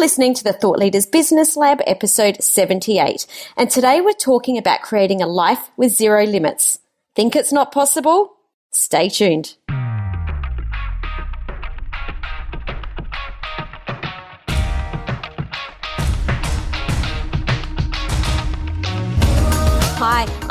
[0.00, 3.26] listening to the Thought Leaders Business Lab, episode 78.
[3.58, 6.78] And today we're talking about creating a life with zero limits.
[7.14, 8.32] Think it's not possible?
[8.70, 9.56] Stay tuned.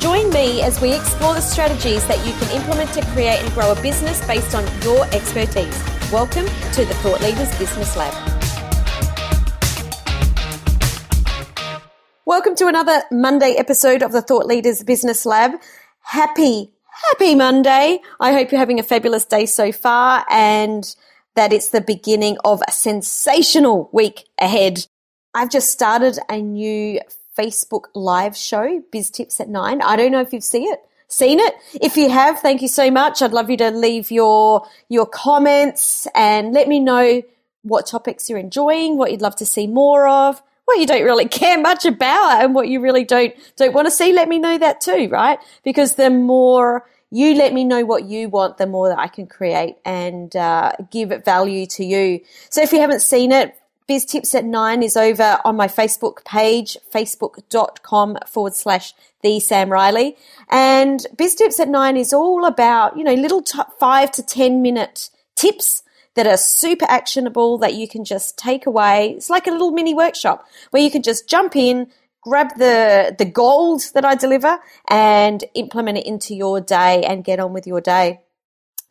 [0.00, 3.70] Join me as we explore the strategies that you can implement to create and grow
[3.70, 5.78] a business based on your expertise.
[6.10, 8.14] Welcome to the Thought Leaders Business Lab.
[12.24, 15.60] Welcome to another Monday episode of the Thought Leaders Business Lab.
[16.00, 16.72] Happy,
[17.10, 18.00] happy Monday.
[18.18, 20.96] I hope you're having a fabulous day so far and
[21.34, 24.86] that it's the beginning of a sensational week ahead.
[25.34, 27.00] I've just started a new
[27.40, 29.80] Facebook live show, Biz Tips at Nine.
[29.80, 30.80] I don't know if you've seen it.
[31.08, 31.54] Seen it?
[31.80, 33.20] If you have, thank you so much.
[33.20, 37.22] I'd love you to leave your your comments and let me know
[37.62, 41.28] what topics you're enjoying, what you'd love to see more of, what you don't really
[41.40, 44.12] care much about, and what you really don't don't want to see.
[44.12, 45.38] Let me know that too, right?
[45.64, 49.26] Because the more you let me know what you want, the more that I can
[49.26, 52.20] create and uh, give value to you.
[52.50, 53.59] So if you haven't seen it,
[53.90, 59.68] Biz Tips at Nine is over on my Facebook page, facebook.com forward slash the Sam
[59.68, 60.16] Riley.
[60.48, 64.62] And Biz Tips at Nine is all about, you know, little t- five to 10
[64.62, 65.82] minute tips
[66.14, 69.14] that are super actionable that you can just take away.
[69.16, 71.90] It's like a little mini workshop where you can just jump in,
[72.20, 77.40] grab the, the gold that I deliver and implement it into your day and get
[77.40, 78.20] on with your day.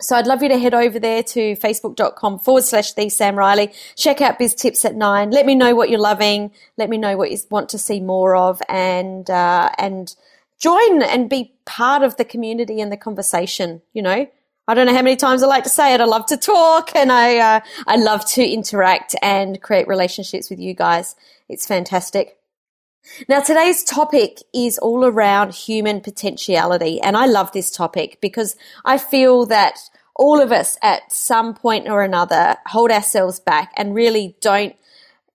[0.02, 3.74] So I'd love you to head over there to facebook.com forward slash the Sam Riley.
[3.98, 5.30] Check out Biz Tips at Nine.
[5.30, 6.52] Let me know what you're loving.
[6.78, 10.16] Let me know what you want to see more of and, uh, and
[10.58, 14.26] join and be part of the community and the conversation, you know.
[14.70, 16.00] I don't know how many times I like to say it.
[16.00, 20.60] I love to talk and I, uh, I love to interact and create relationships with
[20.60, 21.16] you guys.
[21.50, 22.39] It's fantastic.
[23.28, 27.02] Now, today's topic is all around human potentiality.
[27.02, 28.56] And I love this topic because
[28.86, 29.80] I feel that
[30.16, 34.76] all of us at some point or another hold ourselves back and really don't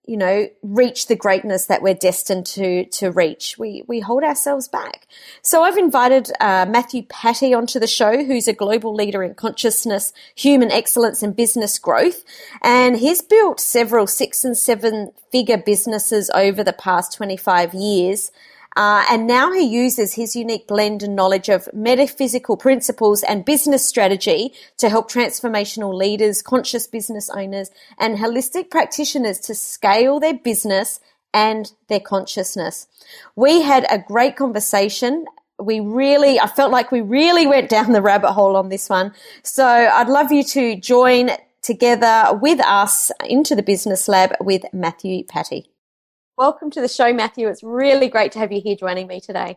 [0.07, 3.57] you know, reach the greatness that we're destined to to reach.
[3.59, 5.07] We we hold ourselves back.
[5.43, 10.13] So I've invited uh, Matthew Patti onto the show, who's a global leader in consciousness,
[10.35, 12.25] human excellence, and business growth,
[12.63, 18.31] and he's built several six and seven figure businesses over the past twenty five years.
[18.77, 23.87] Uh, and now he uses his unique blend and knowledge of metaphysical principles and business
[23.87, 30.99] strategy to help transformational leaders, conscious business owners, and holistic practitioners to scale their business
[31.33, 32.87] and their consciousness.
[33.37, 35.27] We had a great conversation.
[35.61, 39.13] We really, I felt like we really went down the rabbit hole on this one.
[39.43, 41.31] So I'd love you to join
[41.63, 45.71] together with us into the business lab with Matthew Patti.
[46.37, 47.47] Welcome to the show, Matthew.
[47.47, 49.57] It's really great to have you here joining me today.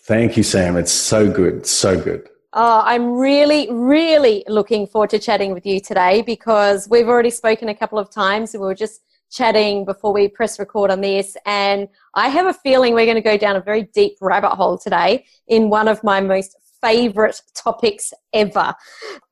[0.00, 0.76] Thank you, Sam.
[0.76, 1.66] It's so good.
[1.66, 2.28] So good.
[2.52, 7.70] Oh, I'm really, really looking forward to chatting with you today because we've already spoken
[7.70, 8.52] a couple of times.
[8.52, 9.00] We were just
[9.30, 13.22] chatting before we press record on this, and I have a feeling we're going to
[13.22, 18.12] go down a very deep rabbit hole today in one of my most favorite topics
[18.34, 18.74] ever.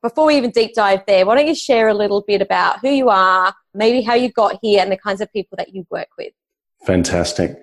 [0.01, 2.89] Before we even deep dive there, why don't you share a little bit about who
[2.89, 6.09] you are, maybe how you got here, and the kinds of people that you work
[6.17, 6.33] with?
[6.85, 7.61] Fantastic.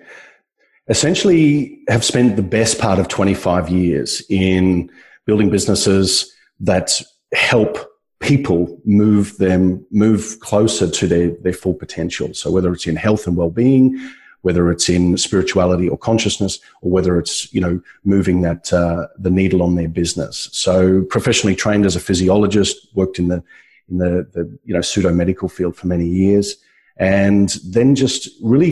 [0.87, 4.89] Essentially, have spent the best part of 25 years in
[5.25, 7.01] building businesses that
[7.33, 12.33] help people move them move closer to their, their full potential.
[12.33, 13.99] So whether it's in health and well-being,
[14.41, 19.31] whether it's in spirituality or consciousness, or whether it's you know moving that uh, the
[19.31, 20.49] needle on their business.
[20.51, 23.43] So professionally trained as a physiologist, worked in the
[23.89, 26.57] in the, the you know pseudo medical field for many years,
[26.97, 28.71] and then just really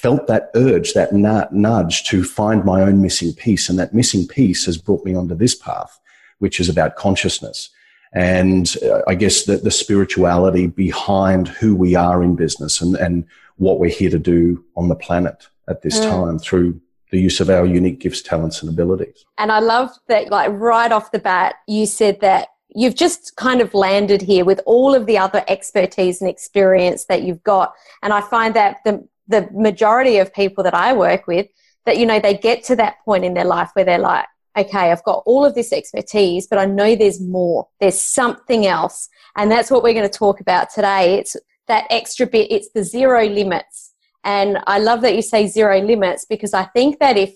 [0.00, 3.68] felt that urge, that nudge to find my own missing piece.
[3.68, 5.98] And that missing piece has brought me onto this path,
[6.38, 7.70] which is about consciousness.
[8.12, 13.24] And uh, I guess the, the spirituality behind who we are in business and, and
[13.56, 16.08] what we're here to do on the planet at this mm.
[16.08, 16.80] time through
[17.10, 19.24] the use of our unique gifts, talents, and abilities.
[19.36, 23.60] And I love that, like right off the bat, you said that you've just kind
[23.60, 27.72] of landed here with all of the other expertise and experience that you've got.
[28.02, 31.46] And I find that the the majority of people that I work with
[31.86, 34.26] that, you know, they get to that point in their life where they're like,
[34.56, 37.68] okay, I've got all of this expertise, but I know there's more.
[37.80, 39.08] There's something else.
[39.36, 41.14] And that's what we're going to talk about today.
[41.18, 41.36] It's
[41.68, 43.92] that extra bit, it's the zero limits.
[44.24, 47.34] And I love that you say zero limits because I think that if,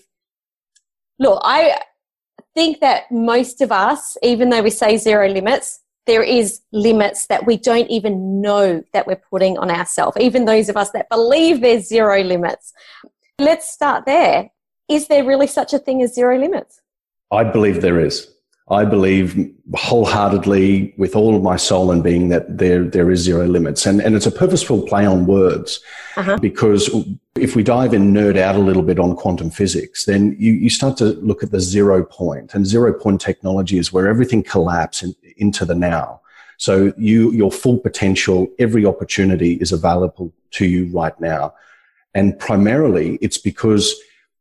[1.17, 1.79] look, I
[2.53, 7.45] think that most of us, even though we say zero limits, there is limits that
[7.45, 11.61] we don't even know that we're putting on ourselves, even those of us that believe
[11.61, 12.73] there's zero limits.
[13.39, 14.49] Let's start there.
[14.89, 16.81] Is there really such a thing as zero limits?
[17.31, 18.32] I believe there is.
[18.69, 23.45] I believe wholeheartedly with all of my soul and being that there, there is zero
[23.45, 23.85] limits.
[23.85, 25.81] And, and it's a purposeful play on words
[26.15, 26.37] uh-huh.
[26.37, 26.89] because
[27.35, 30.69] if we dive and nerd out a little bit on quantum physics, then you, you
[30.69, 35.13] start to look at the zero point and zero point technology is where everything collapses
[35.23, 36.21] in, into the now.
[36.57, 41.53] So you, your full potential, every opportunity is available to you right now.
[42.13, 43.93] And primarily it's because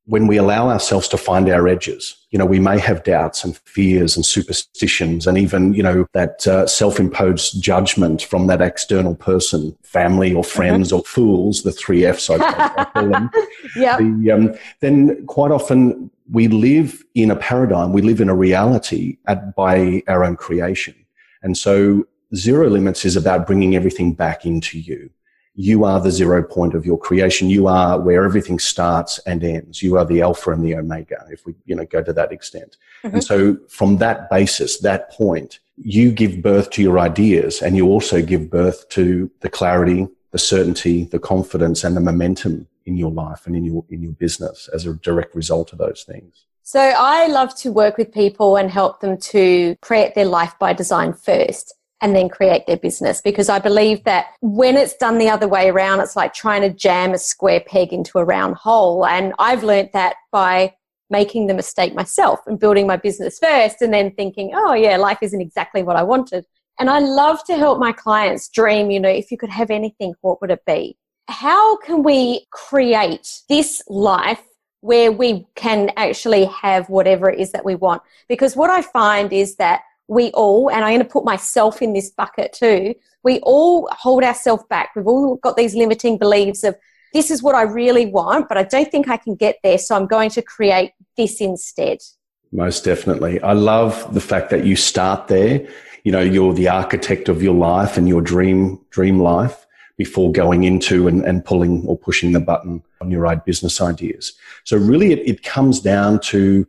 [0.07, 3.57] when we allow ourselves to find our edges, you know, we may have doubts and
[3.59, 9.77] fears and superstitions and even, you know, that uh, self-imposed judgment from that external person,
[9.83, 10.99] family or friends mm-hmm.
[10.99, 13.31] or fools, the three Fs I, call them.
[13.77, 13.97] yeah.
[13.97, 19.19] The, um, then quite often we live in a paradigm, we live in a reality
[19.29, 20.95] at, by our own creation.
[21.43, 25.11] And so zero limits is about bringing everything back into you
[25.55, 27.51] you are the zero point of your creation.
[27.51, 29.83] You are where everything starts and ends.
[29.83, 32.77] You are the alpha and the omega, if we, you know, go to that extent.
[33.05, 33.17] Mm-hmm.
[33.17, 37.89] And so from that basis, that point, you give birth to your ideas and you
[37.89, 43.11] also give birth to the clarity, the certainty, the confidence and the momentum in your
[43.11, 46.47] life and in your, in your business as a direct result of those things.
[46.63, 50.73] So I love to work with people and help them to create their life by
[50.73, 55.31] design first and then create their business because I believe that when it's done the
[55.31, 59.07] other way around, it's like trying to jam a square peg into a round hole.
[59.07, 60.75] And I've learned that by
[61.09, 65.19] making the mistake myself and building my business first and then thinking, oh, yeah, life
[65.23, 66.45] isn't exactly what I wanted.
[66.81, 70.15] And I love to help my clients dream, you know, if you could have anything,
[70.23, 70.97] what would it be?
[71.29, 74.43] How can we create this life
[74.81, 78.03] where we can actually have whatever it is that we want?
[78.29, 81.95] Because what I find is that we all, and I'm going to put myself in
[81.95, 82.95] this bucket too,
[83.25, 84.91] we all hold ourselves back.
[84.95, 86.77] We've all got these limiting beliefs of
[87.15, 89.97] this is what I really want, but I don't think I can get there, so
[89.97, 91.99] I'm going to create this instead.
[92.53, 93.41] Most definitely.
[93.41, 95.67] I love the fact that you start there.
[96.05, 99.67] You know, you're the architect of your life and your dream, dream life
[99.97, 104.33] before going into and, and pulling or pushing the button on your right business ideas.
[104.65, 106.67] So really it, it comes down to,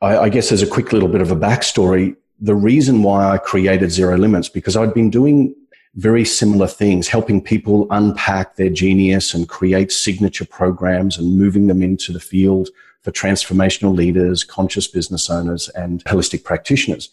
[0.00, 3.38] I, I guess as a quick little bit of a backstory, the reason why I
[3.38, 5.54] created Zero Limits because I'd been doing
[5.94, 11.82] very similar things, helping people unpack their genius and create signature programs and moving them
[11.82, 12.68] into the field
[13.02, 17.10] for transformational leaders, conscious business owners, and holistic practitioners.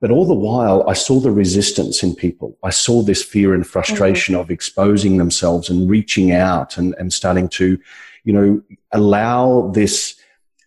[0.00, 2.56] But all the while, I saw the resistance in people.
[2.62, 4.40] I saw this fear and frustration mm-hmm.
[4.40, 7.78] of exposing themselves and reaching out and, and starting to,
[8.24, 10.16] you know, allow this,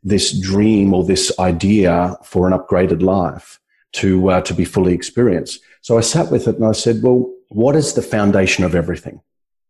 [0.04, 3.60] this dream or this idea for an upgraded life
[4.02, 5.62] to uh, to be fully experienced.
[5.82, 9.22] So I sat with it and I said, well, what is the foundation of everything?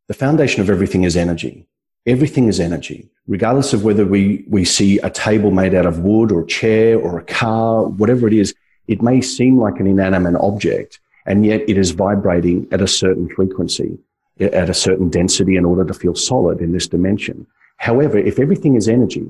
[0.08, 1.68] The foundation of everything is energy.
[2.08, 6.32] Everything is energy, regardless of whether we, we see a table made out of wood
[6.32, 8.54] or a chair or a car, whatever it is.
[8.88, 13.28] It may seem like an inanimate object, and yet it is vibrating at a certain
[13.30, 13.98] frequency,
[14.40, 17.48] at a certain density in order to feel solid in this dimension.
[17.78, 19.28] However, if everything is energy,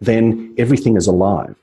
[0.00, 1.56] then everything is alive.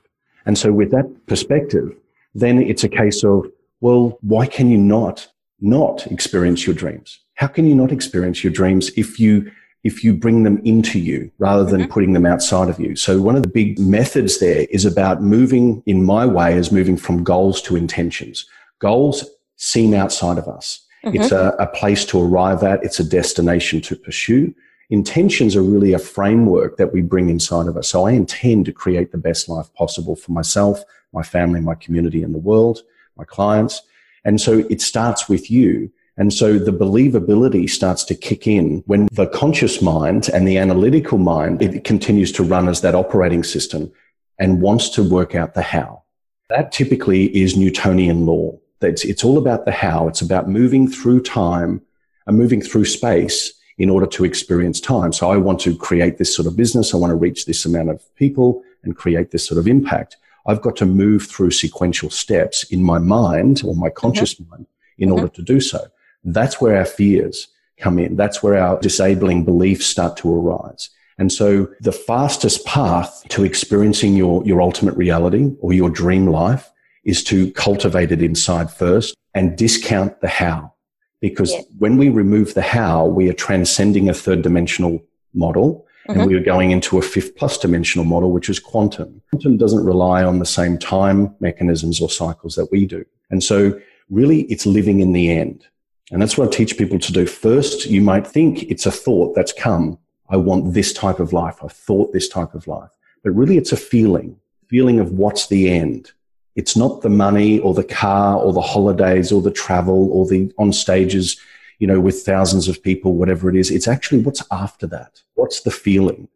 [0.44, 1.96] And so with that perspective,
[2.40, 3.46] then it's a case of,
[3.80, 5.28] well, why can you not,
[5.60, 7.18] not experience your dreams?
[7.34, 9.50] How can you not experience your dreams if you,
[9.84, 11.92] if you bring them into you rather than mm-hmm.
[11.92, 12.96] putting them outside of you?
[12.96, 16.96] So one of the big methods there is about moving in my way is moving
[16.96, 18.46] from goals to intentions.
[18.80, 19.24] Goals
[19.56, 20.84] seem outside of us.
[21.04, 21.22] Mm-hmm.
[21.22, 22.84] It's a, a place to arrive at.
[22.84, 24.54] It's a destination to pursue
[24.90, 27.88] intentions are really a framework that we bring inside of us.
[27.88, 30.82] So I intend to create the best life possible for myself,
[31.16, 32.82] my family, my community, and the world,
[33.16, 33.82] my clients.
[34.24, 35.90] And so it starts with you.
[36.18, 41.18] And so the believability starts to kick in when the conscious mind and the analytical
[41.18, 43.90] mind, it continues to run as that operating system
[44.38, 46.02] and wants to work out the how.
[46.48, 48.58] That typically is Newtonian law.
[48.80, 50.08] It's, it's all about the how.
[50.08, 51.82] It's about moving through time
[52.26, 55.12] and moving through space in order to experience time.
[55.12, 56.94] So I want to create this sort of business.
[56.94, 60.16] I want to reach this amount of people and create this sort of impact.
[60.46, 64.50] I've got to move through sequential steps in my mind or my conscious mm-hmm.
[64.50, 64.66] mind
[64.98, 65.18] in mm-hmm.
[65.18, 65.86] order to do so.
[66.24, 67.48] That's where our fears
[67.78, 68.16] come in.
[68.16, 70.90] That's where our disabling beliefs start to arise.
[71.18, 76.70] And so the fastest path to experiencing your, your ultimate reality or your dream life
[77.04, 80.72] is to cultivate it inside first and discount the how.
[81.20, 81.60] Because yeah.
[81.78, 86.20] when we remove the how, we are transcending a third dimensional model mm-hmm.
[86.20, 89.22] and we were going into a fifth plus dimensional model, which is quantum.
[89.30, 93.04] Quantum doesn't rely on the same time mechanisms or cycles that we do.
[93.30, 95.66] And so really it's living in the end.
[96.12, 97.26] And that's what I teach people to do.
[97.26, 99.98] First, you might think it's a thought that's come.
[100.28, 101.56] I want this type of life.
[101.62, 102.90] I've thought this type of life.
[103.24, 104.36] But really it's a feeling,
[104.68, 106.12] feeling of what's the end.
[106.54, 110.52] It's not the money or the car or the holidays or the travel or the
[110.58, 111.38] on stages,
[111.78, 113.70] you know, with thousands of people, whatever it is.
[113.70, 115.20] It's actually what's after that.
[115.34, 116.28] What's the feeling?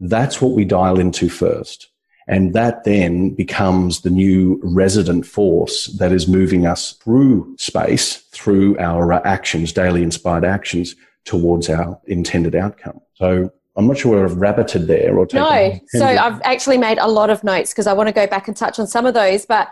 [0.00, 1.90] That's what we dial into first.
[2.28, 8.78] And that then becomes the new resident force that is moving us through space, through
[8.78, 13.00] our uh, actions, daily inspired actions towards our intended outcome.
[13.14, 17.30] So I'm not sure I've rabbited there or No, so I've actually made a lot
[17.30, 19.46] of notes because I want to go back and touch on some of those.
[19.46, 19.68] But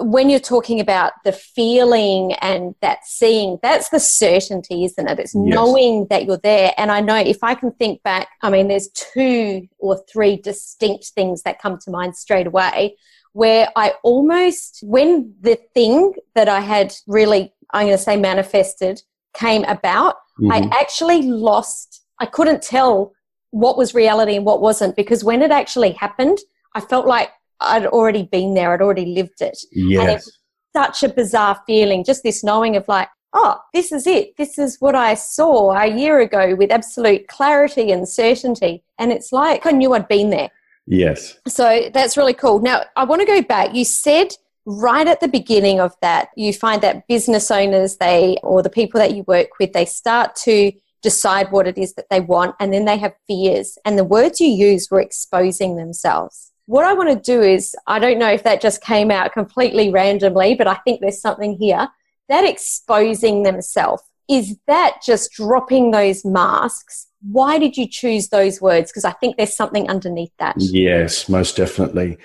[0.00, 5.18] when you're talking about the feeling and that seeing, that's the certainty, isn't it?
[5.18, 5.54] It's yes.
[5.54, 6.72] knowing that you're there.
[6.78, 11.08] And I know if I can think back, I mean, there's two or three distinct
[11.14, 12.96] things that come to mind straight away
[13.32, 19.02] where I almost, when the thing that I had really, I'm going to say manifested,
[19.34, 20.52] came about, mm-hmm.
[20.52, 23.12] I actually lost, I couldn't tell
[23.50, 26.38] what was reality and what wasn't because when it actually happened,
[26.74, 27.30] I felt like
[27.64, 29.58] I'd already been there, I'd already lived it.
[29.72, 30.26] Yes.
[30.26, 30.32] It
[30.74, 34.36] such a bizarre feeling, just this knowing of like, oh, this is it.
[34.36, 38.82] This is what I saw a year ago with absolute clarity and certainty.
[38.98, 40.50] And it's like I knew I'd been there.
[40.86, 41.38] Yes.
[41.46, 42.60] So that's really cool.
[42.60, 43.74] Now, I want to go back.
[43.74, 44.34] You said
[44.66, 48.98] right at the beginning of that, you find that business owners, they, or the people
[49.00, 52.72] that you work with, they start to decide what it is that they want and
[52.72, 53.78] then they have fears.
[53.84, 56.51] And the words you use were exposing themselves.
[56.66, 59.90] What I want to do is, I don't know if that just came out completely
[59.90, 61.88] randomly, but I think there's something here.
[62.28, 67.08] That exposing themselves, is that just dropping those masks?
[67.30, 68.90] Why did you choose those words?
[68.90, 70.54] Because I think there's something underneath that.
[70.58, 72.16] Yes, most definitely.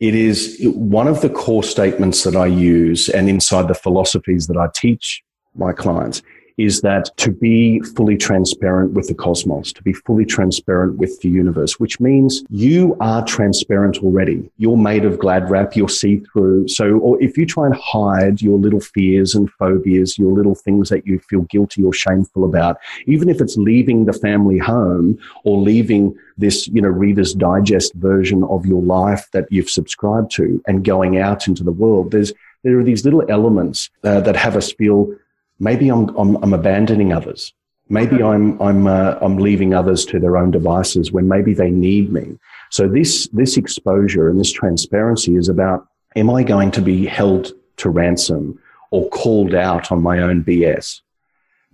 [0.00, 4.56] It is one of the core statements that I use and inside the philosophies that
[4.56, 5.22] I teach
[5.54, 6.20] my clients
[6.56, 11.28] is that to be fully transparent with the cosmos, to be fully transparent with the
[11.28, 14.50] universe, which means you are transparent already.
[14.58, 16.68] You're made of glad wrap, you're see through.
[16.68, 20.88] So, or if you try and hide your little fears and phobias, your little things
[20.90, 25.60] that you feel guilty or shameful about, even if it's leaving the family home or
[25.60, 30.84] leaving this, you know, Reader's Digest version of your life that you've subscribed to and
[30.84, 32.32] going out into the world, there's,
[32.62, 35.14] there are these little elements uh, that have us feel
[35.58, 37.52] maybe I'm, I'm, I'm abandoning others.
[37.88, 42.12] Maybe I'm, I'm, uh, I'm leaving others to their own devices when maybe they need
[42.12, 42.38] me.
[42.70, 47.52] So this, this exposure and this transparency is about, am I going to be held
[47.76, 48.58] to ransom
[48.90, 51.02] or called out on my own BS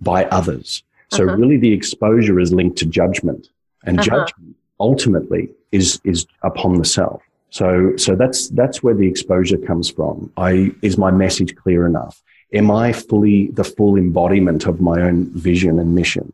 [0.01, 0.83] by others?
[1.11, 1.37] So uh-huh.
[1.37, 3.47] really the exposure is linked to judgment
[3.85, 4.09] and uh-huh.
[4.09, 7.21] judgment ultimately is, is upon the self.
[7.51, 10.31] So, so that's, that's where the exposure comes from.
[10.35, 12.21] I, is my message clear enough?
[12.53, 16.33] Am I fully the full embodiment of my own vision and mission?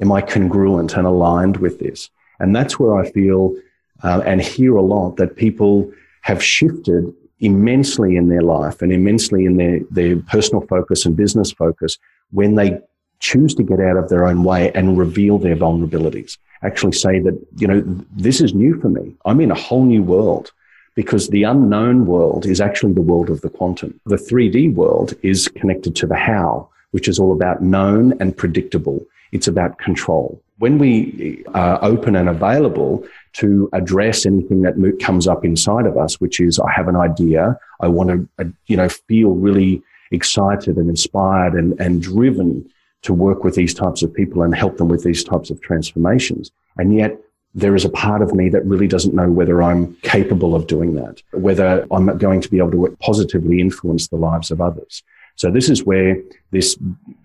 [0.00, 2.10] Am I congruent and aligned with this?
[2.40, 3.54] And that's where I feel
[4.02, 9.44] uh, and hear a lot that people have shifted immensely in their life and immensely
[9.44, 11.98] in their, their personal focus and business focus
[12.30, 12.78] when they
[13.20, 16.38] choose to get out of their own way and reveal their vulnerabilities.
[16.62, 17.82] Actually say that, you know,
[18.12, 19.14] this is new for me.
[19.24, 20.52] I'm in a whole new world
[20.98, 24.00] because the unknown world is actually the world of the quantum.
[24.06, 29.06] The 3D world is connected to the how, which is all about known and predictable.
[29.30, 30.42] It's about control.
[30.58, 36.20] When we are open and available to address anything that comes up inside of us,
[36.20, 37.56] which is, I have an idea.
[37.78, 42.68] I want to, uh, you know, feel really excited and inspired and, and driven
[43.02, 46.50] to work with these types of people and help them with these types of transformations.
[46.76, 47.20] And yet
[47.54, 50.94] there is a part of me that really doesn't know whether I'm capable of doing
[50.94, 55.02] that, whether I'm going to be able to positively influence the lives of others.
[55.36, 56.76] So this is where this,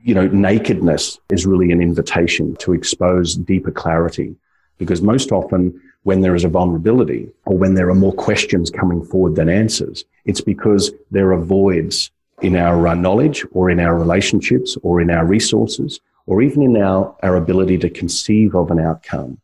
[0.03, 4.35] you know, nakedness is really an invitation to expose deeper clarity.
[4.77, 9.03] Because most often when there is a vulnerability or when there are more questions coming
[9.03, 12.11] forward than answers, it's because there are voids
[12.41, 16.77] in our uh, knowledge or in our relationships or in our resources or even in
[16.77, 19.39] our, our ability to conceive of an outcome.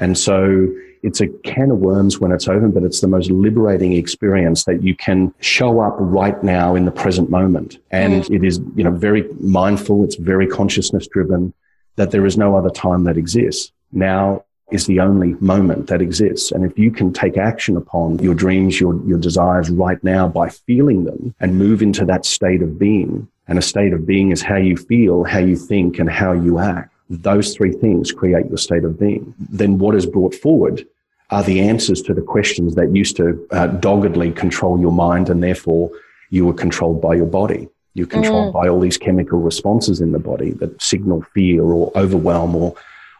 [0.00, 0.68] And so
[1.02, 4.82] it's a can of worms when it's open, but it's the most liberating experience that
[4.82, 7.78] you can show up right now in the present moment.
[7.90, 8.34] And mm.
[8.34, 10.04] it is, you know, very mindful.
[10.04, 11.52] It's very consciousness driven.
[11.98, 13.72] that there is no other time that exists.
[13.92, 16.52] Now is the only moment that exists.
[16.52, 20.48] And if you can take action upon your dreams, your, your desires right now by
[20.48, 24.42] feeling them and move into that state of being, and a state of being is
[24.42, 26.92] how you feel, how you think, and how you act.
[27.10, 29.34] Those three things create your state of being.
[29.38, 30.86] Then what is brought forward
[31.30, 35.42] are the answers to the questions that used to uh, doggedly control your mind, and
[35.42, 35.90] therefore
[36.30, 37.68] you were controlled by your body.
[37.94, 38.52] You're controlled mm.
[38.52, 42.74] by all these chemical responses in the body that signal fear or overwhelm or,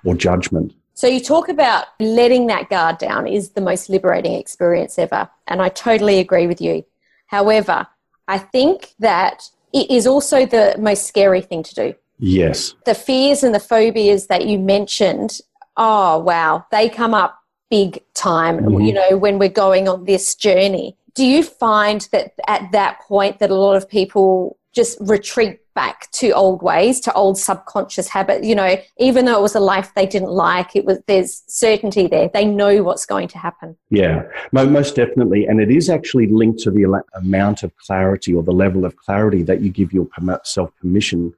[0.04, 0.72] or judgment.
[0.94, 5.28] So you talk about letting that guard down is the most liberating experience ever.
[5.46, 6.84] And I totally agree with you.
[7.26, 7.86] However,
[8.26, 11.94] I think that it is also the most scary thing to do.
[12.18, 12.74] Yes.
[12.84, 15.40] The fears and the phobias that you mentioned,
[15.76, 17.38] oh, wow, they come up
[17.70, 18.80] big time, mm-hmm.
[18.80, 20.96] you know, when we're going on this journey.
[21.14, 26.10] Do you find that at that point that a lot of people just retreat back
[26.10, 28.44] to old ways, to old subconscious habits.
[28.44, 32.08] You know, even though it was a life they didn't like, it was there's certainty
[32.08, 32.28] there.
[32.34, 33.76] They know what's going to happen.
[33.88, 34.22] Yeah,
[34.52, 38.84] most definitely, and it is actually linked to the amount of clarity or the level
[38.84, 41.32] of clarity that you give yourself permission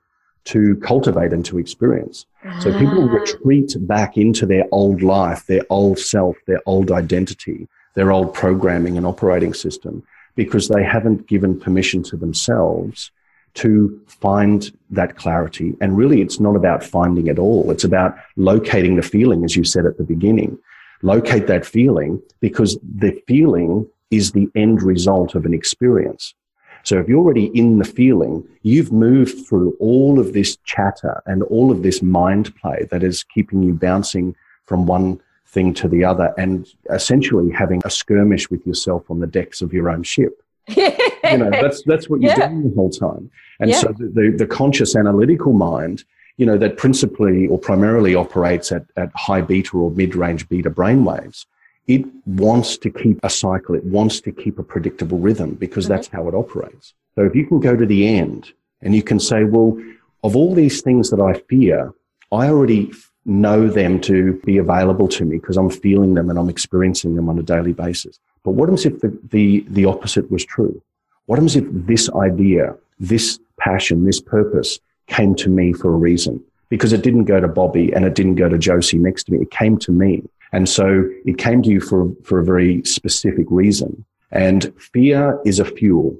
[0.44, 2.26] to cultivate and to experience.
[2.61, 3.12] So people ah.
[3.12, 8.97] retreat back into their old life, their old self, their old identity, their old programming
[8.97, 10.02] and operating system
[10.37, 13.11] because they haven't given permission to themselves
[13.54, 15.76] to find that clarity.
[15.80, 17.70] And really, it's not about finding it all.
[17.70, 20.59] It's about locating the feeling, as you said at the beginning.
[21.02, 26.35] Locate that feeling because the feeling is the end result of an experience.
[26.84, 31.42] So if you're already in the feeling, you've moved through all of this chatter and
[31.44, 34.34] all of this mind play that is keeping you bouncing
[34.64, 39.26] from one thing to the other and essentially having a skirmish with yourself on the
[39.26, 40.42] decks of your own ship
[40.76, 42.49] you know, that's that's what you're yeah.
[42.49, 43.30] doing the whole time.
[43.58, 43.80] And yeah.
[43.80, 46.04] so the, the, the conscious analytical mind,
[46.37, 51.46] you know, that principally or primarily operates at, at high beta or mid-range beta brainwaves,
[51.90, 53.75] it wants to keep a cycle.
[53.75, 55.95] It wants to keep a predictable rhythm because mm-hmm.
[55.95, 56.95] that's how it operates.
[57.17, 59.76] So if you can go to the end and you can say, well,
[60.23, 61.93] of all these things that I fear,
[62.30, 62.93] I already
[63.25, 67.28] know them to be available to me because I'm feeling them and I'm experiencing them
[67.28, 68.21] on a daily basis.
[68.45, 70.80] But what happens if the, the, the opposite was true?
[71.26, 76.41] What happens if this idea, this passion, this purpose came to me for a reason?
[76.69, 79.38] Because it didn't go to Bobby and it didn't go to Josie next to me.
[79.41, 80.23] It came to me.
[80.52, 84.04] And so it came to you for, for a very specific reason.
[84.30, 86.17] And fear is a fuel.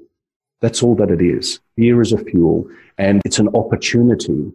[0.59, 1.59] That's all that it is.
[1.75, 4.51] Fear is a fuel and it's an opportunity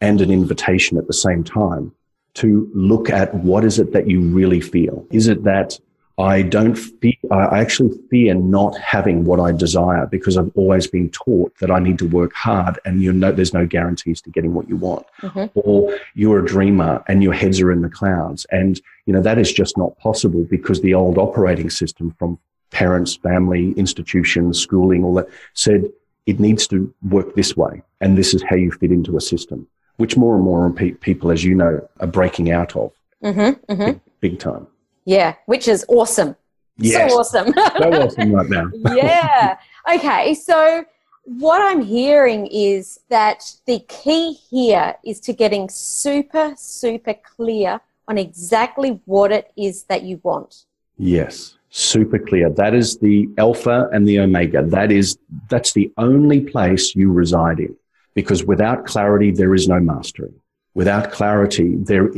[0.00, 1.92] and an invitation at the same time
[2.34, 5.06] to look at what is it that you really feel?
[5.10, 5.78] Is it that
[6.20, 11.08] I don't fear, I actually fear not having what I desire because I've always been
[11.10, 14.52] taught that I need to work hard and you know there's no guarantees to getting
[14.52, 15.06] what you want.
[15.22, 15.58] Mm-hmm.
[15.58, 18.46] Or you're a dreamer and your heads are in the clouds.
[18.50, 22.38] And, you know, that is just not possible because the old operating system from
[22.70, 25.88] parents, family, institutions, schooling, all that said
[26.26, 27.82] it needs to work this way.
[28.00, 31.44] And this is how you fit into a system, which more and more people, as
[31.44, 32.92] you know, are breaking out of
[33.24, 33.72] mm-hmm.
[33.72, 33.84] mm-hmm.
[33.84, 34.66] Big, big time.
[35.10, 36.36] Yeah, which is awesome.
[36.76, 37.10] Yes.
[37.10, 37.52] So awesome.
[37.52, 37.60] so
[38.04, 38.70] awesome right now.
[38.94, 39.58] yeah.
[39.92, 40.84] Okay, so
[41.24, 48.18] what I'm hearing is that the key here is to getting super, super clear on
[48.18, 50.66] exactly what it is that you want.
[50.96, 52.48] Yes, super clear.
[52.48, 54.62] That is the alpha and the omega.
[54.62, 55.18] That is,
[55.48, 57.74] that's the only place you reside in
[58.14, 60.32] because without clarity, there is no mastery.
[60.74, 62.10] Without clarity, there,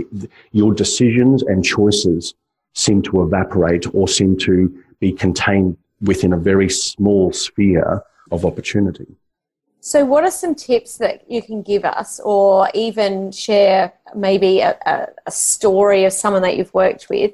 [0.51, 2.35] your decisions and choices
[2.75, 9.07] seem to evaporate or seem to be contained within a very small sphere of opportunity.
[9.81, 14.79] So, what are some tips that you can give us, or even share maybe a,
[14.87, 17.33] a, a, story of someone that you've worked with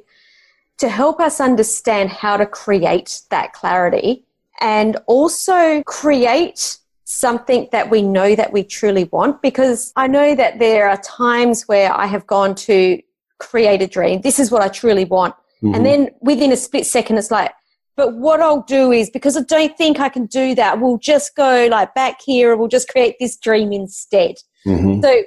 [0.78, 4.24] to help us understand how to create that clarity
[4.60, 9.42] and also create something that we know that we truly want?
[9.42, 13.02] Because I know that there are times where I have gone to
[13.38, 14.20] create a dream.
[14.20, 15.34] This is what I truly want.
[15.62, 15.74] Mm-hmm.
[15.74, 17.52] And then within a split second, it's like,
[17.96, 21.34] but what I'll do is because I don't think I can do that, we'll just
[21.34, 24.36] go like back here and we'll just create this dream instead.
[24.66, 25.02] Mm-hmm.
[25.02, 25.22] So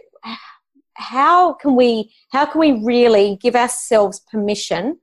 [0.93, 4.99] how can we how can we really give ourselves permission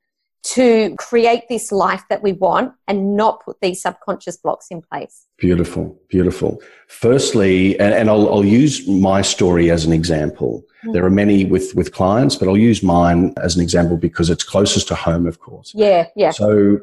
[0.55, 5.27] to create this life that we want and not put these subconscious blocks in place.
[5.37, 6.63] Beautiful, beautiful.
[6.87, 10.65] Firstly, and, and I'll, I'll, use my story as an example.
[10.87, 10.95] Mm.
[10.95, 14.43] There are many with, with clients, but I'll use mine as an example because it's
[14.43, 15.73] closest to home, of course.
[15.75, 16.31] Yeah, yeah.
[16.31, 16.81] So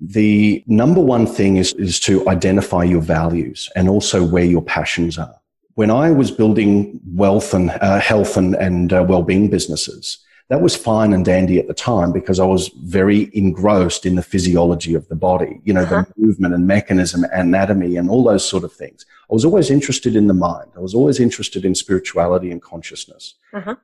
[0.00, 5.18] the number one thing is, is to identify your values and also where your passions
[5.18, 5.34] are.
[5.78, 10.18] when I was building wealth and uh, health and, and uh, well-being businesses,
[10.48, 14.22] that was fine and dandy at the time because I was very engrossed in the
[14.22, 16.04] physiology of the body, you know, uh-huh.
[16.16, 19.04] the movement and mechanism, anatomy, and all those sort of things.
[19.30, 20.70] I was always interested in the mind.
[20.74, 23.34] I was always interested in spirituality and consciousness.
[23.52, 23.76] Uh-huh.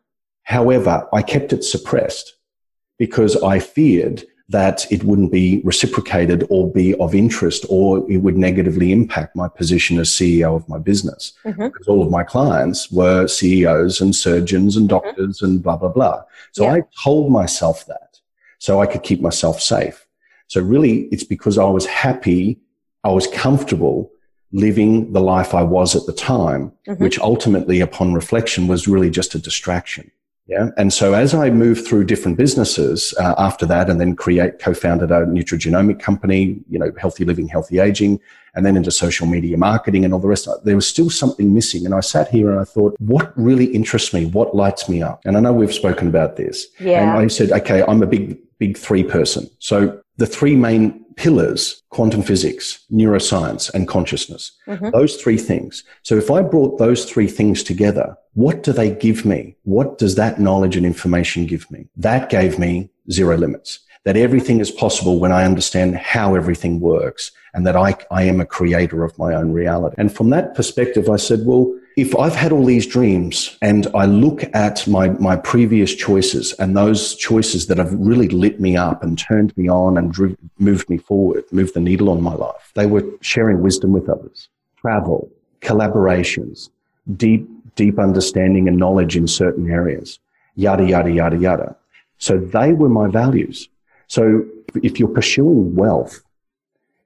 [0.45, 2.37] However, I kept it suppressed
[2.99, 8.37] because I feared that it wouldn't be reciprocated or be of interest or it would
[8.37, 11.33] negatively impact my position as CEO of my business.
[11.45, 11.69] Mm-hmm.
[11.69, 15.07] Because all of my clients were CEOs and surgeons and mm-hmm.
[15.07, 15.47] doctors mm-hmm.
[15.47, 16.23] and blah, blah, blah.
[16.53, 16.75] So yeah.
[16.75, 18.21] I told myself that
[18.59, 20.07] so I could keep myself safe.
[20.49, 22.61] So really, it's because I was happy,
[23.03, 24.11] I was comfortable
[24.53, 27.03] living the life I was at the time, mm-hmm.
[27.03, 30.11] which ultimately, upon reflection, was really just a distraction.
[30.47, 30.69] Yeah.
[30.77, 35.11] And so as I moved through different businesses uh, after that and then create, co-founded
[35.11, 38.21] a nutrigenomic company, you know, healthy living, healthy aging,
[38.55, 41.87] and then into social media marketing and all the rest, there was still something missing.
[41.87, 44.27] And I sat here and I thought, what really interests me?
[44.27, 45.23] What lights me up?
[45.25, 46.67] And I know we've spoken about this.
[46.79, 47.01] Yeah.
[47.01, 49.49] And I said, okay, I'm a big, big three person.
[49.61, 54.53] So the three main pillars quantum physics, neuroscience, and consciousness.
[54.67, 54.91] Mm-hmm.
[54.91, 55.85] Those three things.
[56.03, 59.57] So if I brought those three things together, what do they give me?
[59.63, 61.87] What does that knowledge and information give me?
[61.97, 63.81] That gave me zero limits.
[64.05, 68.41] That everything is possible when I understand how everything works and that I, I am
[68.41, 69.95] a creator of my own reality.
[69.97, 74.07] And from that perspective, I said, well, if I've had all these dreams and I
[74.07, 79.03] look at my, my previous choices and those choices that have really lit me up
[79.03, 80.13] and turned me on and
[80.59, 84.49] moved me forward, moved the needle on my life, they were sharing wisdom with others,
[84.77, 85.31] travel,
[85.61, 86.71] collaborations,
[87.17, 90.19] deep, deep understanding and knowledge in certain areas,
[90.57, 91.77] yada, yada, yada, yada.
[92.19, 93.69] So they were my values.
[94.09, 94.45] So
[94.83, 96.23] if you're pursuing wealth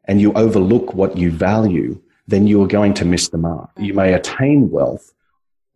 [0.05, 3.70] and you overlook what you value, then you are going to miss the mark.
[3.78, 5.12] You may attain wealth,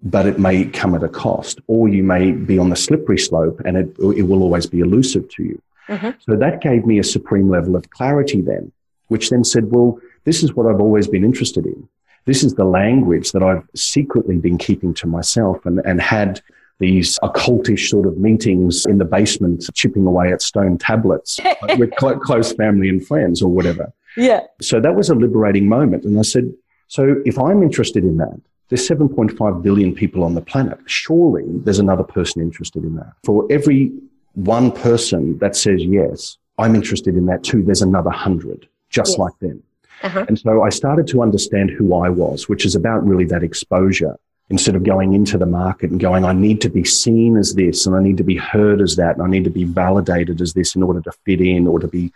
[0.02, 3.60] but it may come at a cost, or you may be on the slippery slope
[3.64, 5.62] and it, it will always be elusive to you.
[5.88, 6.10] Mm-hmm.
[6.20, 8.70] So that gave me a supreme level of clarity then,
[9.08, 11.88] which then said, well, this is what I've always been interested in.
[12.26, 16.40] This is the language that I've secretly been keeping to myself and, and had
[16.78, 21.40] these occultish sort of meetings in the basement, chipping away at stone tablets
[21.78, 23.92] with cl- close family and friends or whatever.
[24.16, 24.40] Yeah.
[24.60, 26.04] So that was a liberating moment.
[26.04, 26.52] And I said,
[26.88, 30.78] so if I'm interested in that, there's 7.5 billion people on the planet.
[30.86, 33.12] Surely there's another person interested in that.
[33.24, 33.92] For every
[34.34, 37.62] one person that says yes, I'm interested in that too.
[37.62, 39.18] There's another hundred just yes.
[39.18, 39.62] like them.
[40.02, 40.24] Uh-huh.
[40.28, 44.18] And so I started to understand who I was, which is about really that exposure
[44.50, 47.86] instead of going into the market and going, I need to be seen as this
[47.86, 50.52] and I need to be heard as that and I need to be validated as
[50.52, 52.12] this in order to fit in or to be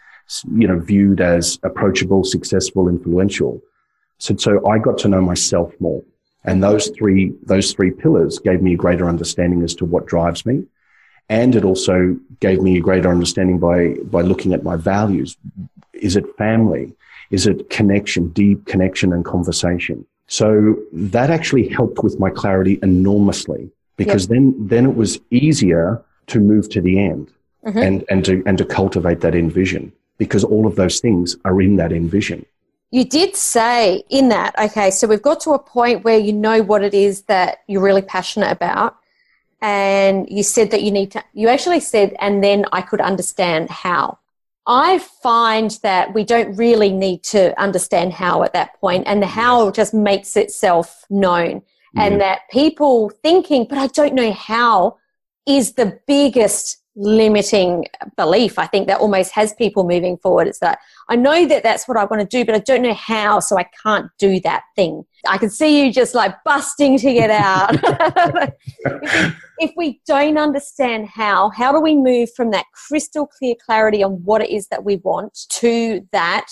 [0.53, 3.61] you know, viewed as approachable, successful, influential.
[4.19, 6.03] So, so I got to know myself more.
[6.45, 10.47] And those three, those three pillars gave me a greater understanding as to what drives
[10.47, 10.65] me.
[11.29, 15.37] And it also gave me a greater understanding by, by looking at my values.
[15.93, 16.93] Is it family?
[17.31, 20.07] Is it connection, deep connection and conversation?
[20.29, 24.31] So that actually helped with my clarity enormously because yep.
[24.31, 27.33] then, then it was easier to move to the end
[27.65, 27.79] mm-hmm.
[27.79, 31.77] and, and to, and to cultivate that envision because all of those things are in
[31.77, 32.45] that envision.
[32.91, 36.63] You did say in that, okay, so we've got to a point where you know
[36.63, 38.97] what it is that you're really passionate about.
[39.61, 43.71] And you said that you need to, you actually said, and then I could understand
[43.71, 44.19] how.
[44.67, 49.27] I find that we don't really need to understand how at that point, and the
[49.27, 51.63] how just makes itself known.
[51.99, 54.99] And that people thinking, but I don't know how,
[55.47, 57.85] is the biggest limiting
[58.17, 58.59] belief.
[58.59, 60.49] I think that almost has people moving forward.
[60.49, 60.79] It's that
[61.09, 63.57] i know that that's what i want to do but i don't know how so
[63.57, 65.05] i can't do that thing.
[65.29, 67.75] I can see you just like busting to get out.
[67.75, 68.33] If,
[69.59, 74.03] we, if, we, don't understand how how do we move from that crystal clear clarity
[74.03, 76.47] on what it is that we want to that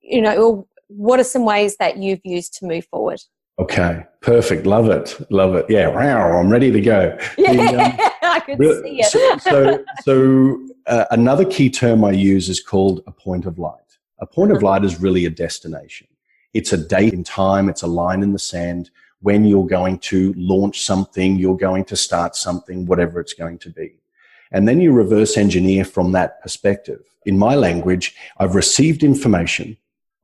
[0.00, 3.20] you know what are some ways that you've used to move forward
[3.58, 4.66] Okay, perfect.
[4.66, 5.16] Love it.
[5.30, 5.66] Love it.
[5.68, 7.18] Yeah, wow, I'm ready to go.
[7.38, 9.06] Yeah, the, um, I could see it.
[9.06, 13.80] so, so, so uh, another key term I use is called a point of light.
[14.18, 14.66] A point of uh-huh.
[14.66, 16.06] light is really a destination.
[16.54, 17.68] It's a date in time.
[17.68, 18.90] It's a line in the sand
[19.20, 23.70] when you're going to launch something, you're going to start something, whatever it's going to
[23.70, 23.94] be.
[24.52, 27.02] And then you reverse engineer from that perspective.
[27.24, 29.76] In my language, I've received information.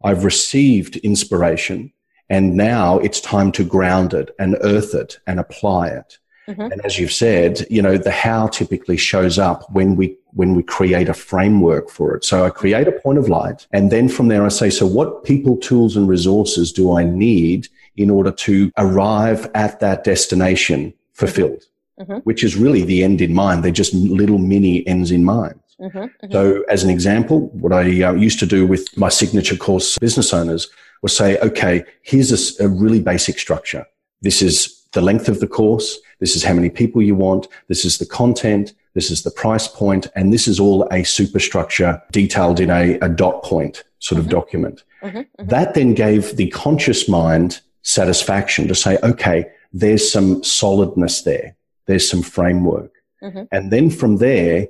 [0.05, 1.93] I've received inspiration
[2.33, 6.19] and now it's time to ground it and earth it and apply it.
[6.49, 6.73] Mm-hmm.
[6.73, 10.63] And as you've said, you know, the how typically shows up when we when we
[10.63, 12.25] create a framework for it.
[12.25, 15.25] So I create a point of light and then from there I say, so what
[15.25, 17.69] people, tools and resources do I need
[17.99, 21.65] in order to arrive at that destination fulfilled,
[22.01, 22.21] mm-hmm.
[22.29, 23.63] which is really the end in mind.
[23.63, 25.61] They're just little mini ends in mind.
[25.79, 26.33] Mm-hmm, mm-hmm.
[26.33, 30.33] So, as an example, what I uh, used to do with my signature course business
[30.33, 30.71] owners
[31.03, 33.85] was say, okay, here's a, a really basic structure.
[34.23, 35.99] This is the length of the course.
[36.21, 37.49] This is how many people you want.
[37.69, 38.73] This is the content.
[38.95, 40.07] This is the price point.
[40.15, 44.37] And this is all a superstructure detailed in a, a dot point sort of mm-hmm.
[44.37, 44.85] document.
[45.03, 45.19] Mm-hmm.
[45.19, 45.49] Mm-hmm.
[45.49, 51.57] That then gave the conscious mind satisfaction to say, okay, there's some solidness there.
[51.87, 52.93] There's some framework.
[53.23, 53.45] Mm-hmm.
[53.51, 54.69] And then from there,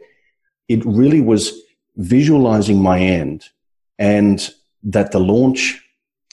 [0.68, 1.52] it really was
[1.96, 3.48] visualizing my end
[3.98, 4.50] and
[4.84, 5.82] that the launch,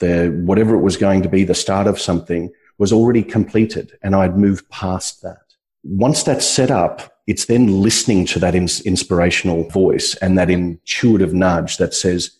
[0.00, 4.16] the whatever it was going to be, the start of something was already completed and
[4.16, 5.44] I'd moved past that.
[5.84, 11.32] Once that's set up, it's then listening to that ins- inspirational voice and that intuitive
[11.32, 12.38] nudge that says,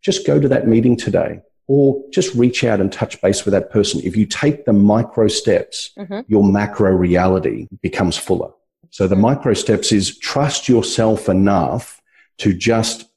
[0.00, 3.70] just go to that meeting today or just reach out and touch base with that
[3.70, 4.00] person.
[4.02, 6.20] If you take the micro steps, mm-hmm.
[6.26, 8.50] your macro reality becomes fuller.
[8.90, 12.02] So the micro steps is trust yourself enough
[12.38, 13.08] to just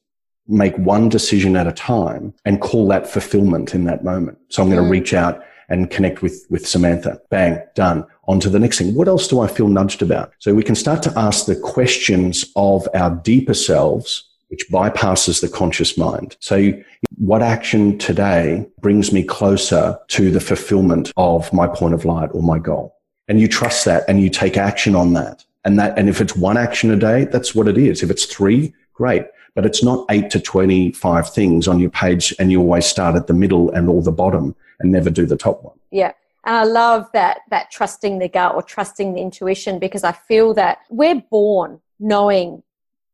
[0.47, 4.37] make one decision at a time and call that fulfillment in that moment.
[4.49, 4.91] So I'm going to mm.
[4.91, 7.19] reach out and connect with, with Samantha.
[7.29, 8.05] Bang, done.
[8.27, 8.93] On to the next thing.
[8.93, 10.33] What else do I feel nudged about?
[10.39, 15.49] So we can start to ask the questions of our deeper selves, which bypasses the
[15.49, 16.37] conscious mind.
[16.39, 16.71] So
[17.17, 22.43] what action today brings me closer to the fulfillment of my point of light or
[22.43, 22.95] my goal?
[23.27, 25.43] And you trust that and you take action on that.
[25.63, 28.03] And that, and if it's one action a day, that's what it is.
[28.03, 29.25] If it's three, great.
[29.55, 33.27] But it's not eight to 25 things on your page and you always start at
[33.27, 35.77] the middle and all the bottom and never do the top one.
[35.91, 36.11] Yeah.
[36.43, 40.53] And I love that that trusting the gut or trusting the intuition because I feel
[40.53, 42.61] that we're born knowing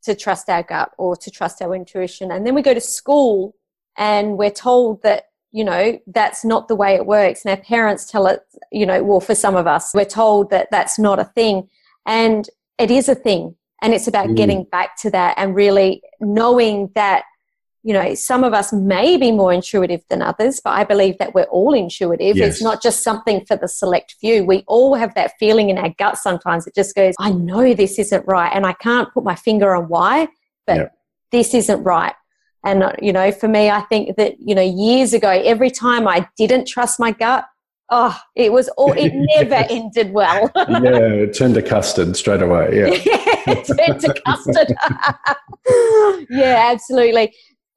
[0.04, 2.32] to trust our gut or to trust our intuition.
[2.32, 3.56] And then we go to school
[3.98, 7.46] and we're told that, you know, that's not the way it works.
[7.46, 10.70] And our parents tell it, you know, well, for some of us, we're told that
[10.72, 11.70] that's not a thing.
[12.06, 13.56] And it is a thing.
[13.82, 14.36] And it's about mm.
[14.38, 17.24] getting back to that and really knowing that
[17.84, 21.34] you know, some of us may be more intuitive than others, but I believe that
[21.34, 22.38] we're all intuitive.
[22.38, 22.54] Yes.
[22.56, 24.46] It's not just something for the select few.
[24.46, 26.68] We all have that feeling in our gut sometimes.
[26.68, 28.52] It just goes, I know this isn't right.
[28.54, 30.28] And I can't put my finger on why,
[30.68, 30.98] but yep.
[31.32, 32.14] this isn't right.
[32.64, 36.08] And, uh, you know, for me, I think that, you know, years ago, every time
[36.08, 37.46] I didn't trust my gut,
[37.92, 40.50] oh, it was all, it never ended well.
[40.56, 42.70] yeah, it turned to custard straight away.
[42.74, 42.88] Yeah.
[43.06, 44.74] yeah it turned to custard.
[46.30, 47.34] yeah, absolutely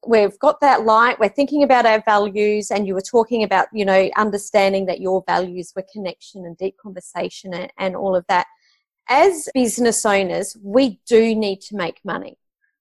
[0.06, 3.84] we've got that light we're thinking about our values and you were talking about you
[3.84, 8.46] know understanding that your values were connection and deep conversation and, and all of that
[9.08, 12.36] as business owners we do need to make money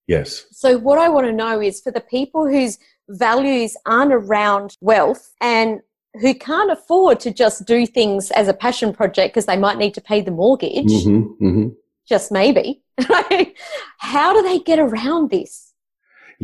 [0.07, 2.77] yes so what i want to know is for the people whose
[3.09, 5.79] values aren't around wealth and
[6.21, 9.93] who can't afford to just do things as a passion project because they might need
[9.93, 11.67] to pay the mortgage mm-hmm, mm-hmm.
[12.07, 12.81] just maybe
[13.97, 15.73] how do they get around this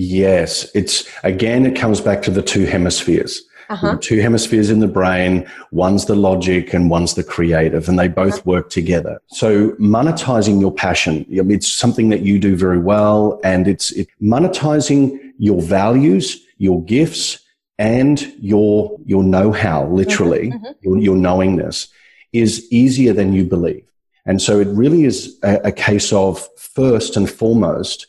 [0.01, 3.43] Yes, it's again, it comes back to the two hemispheres.
[3.69, 3.97] Uh-huh.
[3.99, 5.45] Two hemispheres in the brain.
[5.71, 8.43] One's the logic and one's the creative, and they both uh-huh.
[8.45, 9.21] work together.
[9.27, 15.19] So monetizing your passion, it's something that you do very well, and it's it, monetizing
[15.37, 17.39] your values, your gifts,
[17.79, 20.71] and your your know-how, literally, mm-hmm.
[20.81, 21.87] your, your knowingness,
[22.33, 23.85] is easier than you believe.
[24.25, 28.07] And so it really is a, a case of first and foremost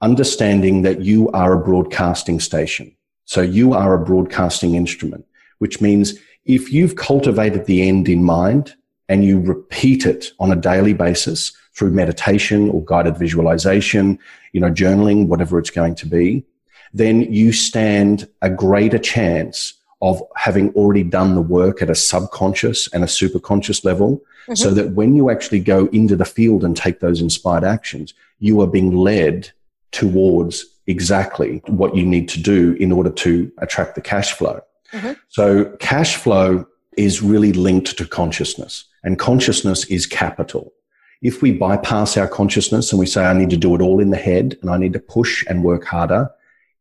[0.00, 2.94] understanding that you are a broadcasting station.
[3.24, 5.26] So you are a broadcasting instrument,
[5.58, 6.14] which means
[6.46, 8.74] if you've cultivated the end in mind
[9.08, 14.18] and you repeat it on a daily basis through meditation or guided visualization,
[14.52, 16.44] you know, journaling, whatever it's going to be,
[16.92, 22.88] then you stand a greater chance of having already done the work at a subconscious
[22.92, 24.54] and a superconscious level mm-hmm.
[24.54, 28.60] so that when you actually go into the field and take those inspired actions, you
[28.60, 29.50] are being led
[29.90, 34.60] towards exactly what you need to do in order to attract the cash flow.
[34.92, 35.12] Mm-hmm.
[35.28, 40.72] So cash flow is really linked to consciousness and consciousness is capital.
[41.20, 44.10] If we bypass our consciousness and we say, I need to do it all in
[44.10, 46.30] the head and I need to push and work harder,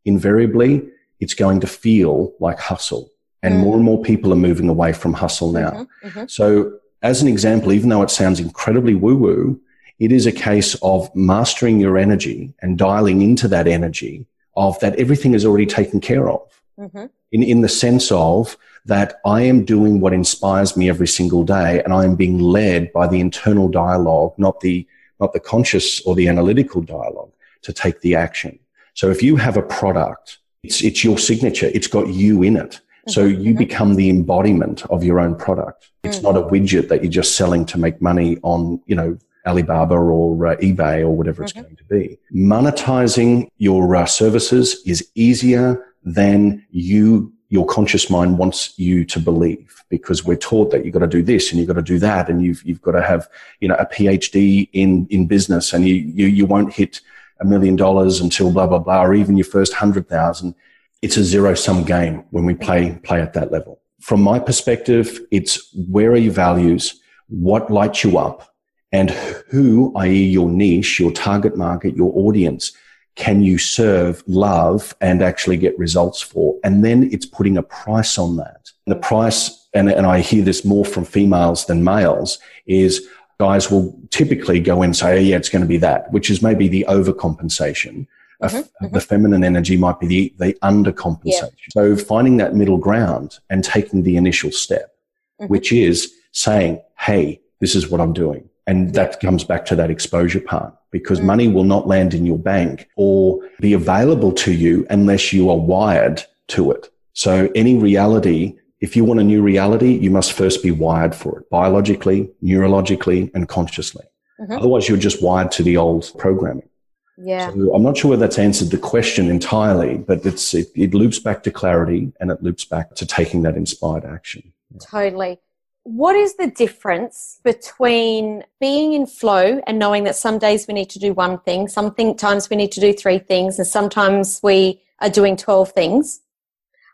[0.07, 0.87] invariably
[1.19, 3.11] it's going to feel like hustle.
[3.43, 3.63] And mm-hmm.
[3.63, 5.71] more and more people are moving away from hustle now.
[5.71, 6.07] Mm-hmm.
[6.07, 6.27] mm-hmm.
[6.27, 9.61] So as an example, even though it sounds incredibly woo woo,
[9.99, 14.95] it is a case of mastering your energy and dialing into that energy of that
[14.95, 16.61] everything is already taken care of.
[16.79, 17.05] Mm-hmm.
[17.31, 21.81] In, in the sense of that I am doing what inspires me every single day
[21.83, 24.87] and I am being led by the internal dialogue, not the,
[25.19, 27.31] not the conscious or the analytical dialogue
[27.63, 28.59] to take the action.
[28.97, 31.69] So if you have a product, it's, it's your signature.
[31.71, 32.81] It's got you in it.
[33.07, 35.91] So you become the embodiment of your own product.
[36.03, 39.93] It's not a widget that you're just selling to make money on, you know, Alibaba
[39.93, 42.17] or uh, eBay or whatever it's going to be.
[42.35, 49.83] Monetizing your uh, services is easier than you, your conscious mind wants you to believe
[49.89, 52.29] because we're taught that you've got to do this and you've got to do that
[52.29, 53.29] and you've, you've got to have,
[53.61, 56.99] you know, a PhD in, in business and you, you, you won't hit
[57.39, 60.55] a million dollars until blah, blah, blah, or even your first hundred thousand.
[61.01, 63.81] It's a zero sum game when we play, play at that level.
[64.01, 66.99] From my perspective, it's where are your values?
[67.27, 68.55] What lights you up?
[68.91, 69.11] and
[69.49, 70.25] who, i.e.
[70.27, 72.71] your niche, your target market, your audience,
[73.15, 76.55] can you serve, love, and actually get results for?
[76.63, 78.71] And then it's putting a price on that.
[78.85, 83.07] The price, and, and I hear this more from females than males, is
[83.39, 86.41] guys will typically go and say, oh, yeah, it's going to be that, which is
[86.41, 88.07] maybe the overcompensation.
[88.41, 88.93] Mm-hmm, mm-hmm.
[88.93, 91.23] The feminine energy might be the, the undercompensation.
[91.25, 91.71] Yeah.
[91.71, 94.95] So finding that middle ground and taking the initial step,
[95.39, 95.51] mm-hmm.
[95.51, 98.49] which is saying, hey, this is what I'm doing.
[98.67, 101.23] And that comes back to that exposure part because mm.
[101.23, 105.57] money will not land in your bank or be available to you unless you are
[105.57, 106.89] wired to it.
[107.13, 111.39] So any reality, if you want a new reality, you must first be wired for
[111.39, 114.05] it biologically, neurologically, and consciously.
[114.39, 114.53] Mm-hmm.
[114.53, 116.69] Otherwise, you're just wired to the old programming.
[117.17, 117.51] Yeah.
[117.51, 121.17] So I'm not sure whether that's answered the question entirely, but it's, it, it loops
[121.17, 124.53] back to clarity and it loops back to taking that inspired action.
[124.79, 125.39] Totally
[125.87, 130.89] what is the difference between being in flow and knowing that some days we need
[130.89, 135.09] to do one thing, sometimes we need to do three things, and sometimes we are
[135.09, 136.19] doing 12 things?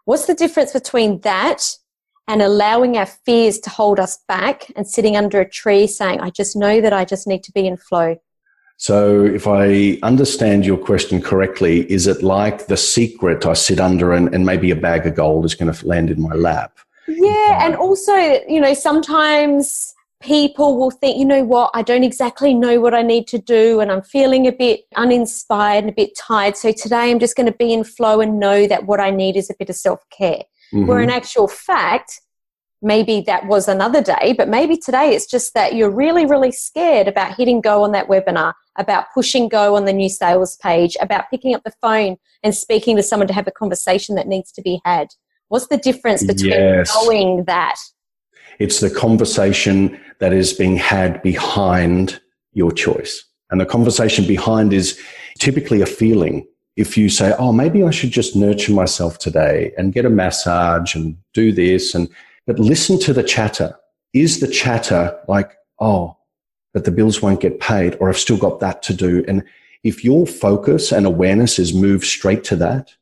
[0.05, 1.77] What's the difference between that
[2.27, 6.29] and allowing our fears to hold us back and sitting under a tree saying, I
[6.29, 8.17] just know that I just need to be in flow?
[8.77, 14.11] So, if I understand your question correctly, is it like the secret I sit under
[14.13, 16.79] and, and maybe a bag of gold is going to land in my lap?
[17.07, 22.03] Yeah, um, and also, you know, sometimes people will think, you know what, I don't
[22.03, 25.95] exactly know what I need to do and I'm feeling a bit uninspired and a
[25.95, 26.55] bit tired.
[26.55, 29.35] So today I'm just going to be in flow and know that what I need
[29.35, 30.43] is a bit of self care.
[30.73, 30.87] Mm-hmm.
[30.87, 32.21] Where in actual fact,
[32.81, 37.07] maybe that was another day, but maybe today it's just that you're really, really scared
[37.07, 41.25] about hitting go on that webinar, about pushing go on the new sales page, about
[41.29, 44.61] picking up the phone and speaking to someone to have a conversation that needs to
[44.61, 45.09] be had.
[45.49, 46.95] What's the difference between yes.
[46.95, 47.75] knowing that?
[48.59, 52.21] It's the conversation that is being had behind
[52.53, 53.23] your choice.
[53.49, 54.99] And the conversation behind is
[55.39, 56.47] typically a feeling.
[56.75, 60.95] If you say, Oh, maybe I should just nurture myself today and get a massage
[60.95, 62.09] and do this and,
[62.47, 63.75] but listen to the chatter.
[64.13, 66.17] Is the chatter like, Oh,
[66.73, 69.23] but the bills won't get paid or I've still got that to do.
[69.27, 69.43] And
[69.83, 72.93] if your focus and awareness is moved straight to that,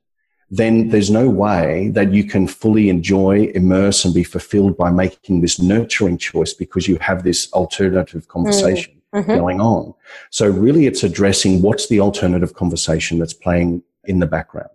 [0.51, 5.39] then there's no way that you can fully enjoy, immerse, and be fulfilled by making
[5.39, 9.21] this nurturing choice because you have this alternative conversation mm.
[9.21, 9.33] mm-hmm.
[9.33, 9.93] going on.
[10.29, 14.69] So really it's addressing what's the alternative conversation that's playing in the background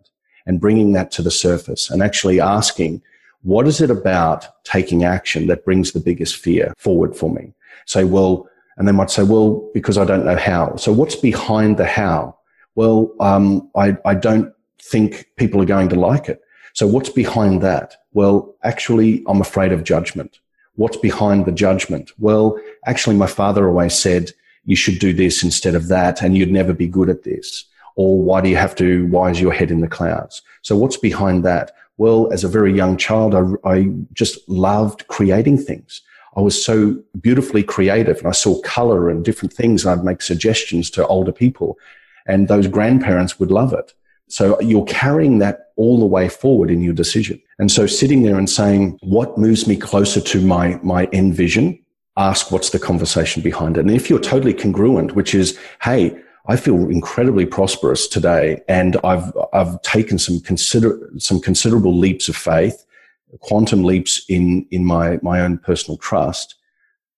[0.46, 3.02] and bringing that to the surface and actually asking,
[3.42, 7.52] what is it about taking action that brings the biggest fear forward for me?
[7.84, 10.76] Say, well, and they might say, well, because I don't know how.
[10.76, 12.38] So what's behind the how?
[12.74, 16.40] Well, um, I, I don't think people are going to like it.
[16.74, 17.96] So what's behind that?
[18.12, 20.40] Well, actually, I'm afraid of judgment.
[20.74, 22.12] What's behind the judgment?
[22.18, 24.32] Well, actually, my father always said
[24.64, 27.64] you should do this instead of that and you'd never be good at this.
[27.94, 30.42] Or why do you have to, why is your head in the clouds?
[30.60, 31.72] So what's behind that?
[31.96, 36.02] Well, as a very young child, I, I just loved creating things.
[36.36, 39.86] I was so beautifully creative and I saw color and different things.
[39.86, 41.78] And I'd make suggestions to older people
[42.26, 43.94] and those grandparents would love it.
[44.28, 47.40] So you're carrying that all the way forward in your decision.
[47.58, 51.78] And so sitting there and saying, what moves me closer to my, my end vision?
[52.16, 53.80] Ask what's the conversation behind it.
[53.80, 59.32] And if you're totally congruent, which is, Hey, I feel incredibly prosperous today and I've,
[59.52, 62.84] I've taken some consider, some considerable leaps of faith,
[63.40, 66.54] quantum leaps in, in my, my own personal trust.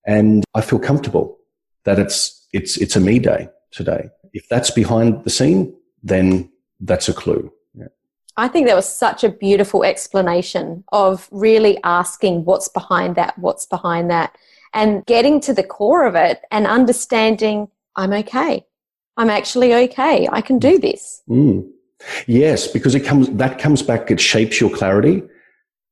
[0.06, 1.38] And I feel comfortable
[1.84, 4.08] that it's, it's, it's a me day today.
[4.32, 6.50] If that's behind the scene, then
[6.80, 7.52] that's a clue.
[7.74, 7.88] Yeah.
[8.36, 13.66] I think that was such a beautiful explanation of really asking what's behind that, what's
[13.66, 14.36] behind that,
[14.74, 18.64] and getting to the core of it and understanding I'm okay.
[19.16, 20.28] I'm actually okay.
[20.30, 21.22] I can do this.
[21.28, 21.68] Mm.
[22.26, 24.10] Yes, because it comes that comes back.
[24.10, 25.22] It shapes your clarity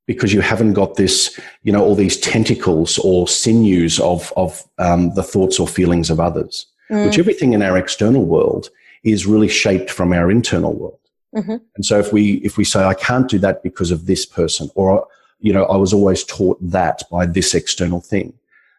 [0.06, 5.12] because you haven't got this, you know, all these tentacles or sinews of of um,
[5.14, 6.66] the thoughts or feelings of others.
[6.90, 7.06] Mm.
[7.06, 8.70] Which everything in our external world
[9.12, 11.00] is really shaped from our internal world.
[11.34, 11.56] Mm-hmm.
[11.74, 14.70] And so if we if we say I can't do that because of this person,
[14.74, 15.06] or
[15.40, 18.32] you know, I was always taught that by this external thing.